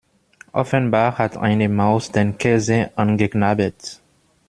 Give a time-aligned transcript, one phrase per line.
[0.51, 4.01] Offenbar hat eine Maus den Käse angeknabbert.